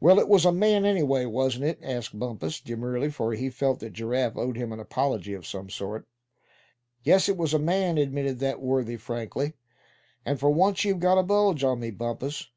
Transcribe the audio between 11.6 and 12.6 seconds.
on me, Bumpus.